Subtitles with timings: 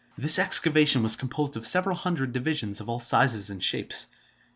[0.17, 4.07] This excavation was composed of several hundred divisions of all sizes and shapes.